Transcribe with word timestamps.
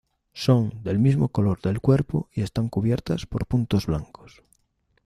Son 0.33 0.81
del 0.81 0.97
mismo 0.97 1.29
color 1.29 1.61
del 1.61 1.79
cuerpo 1.79 2.27
y 2.33 2.41
están 2.41 2.69
cubiertas 2.69 3.27
por 3.27 3.45
puntos 3.45 3.85
blancos. 3.85 4.41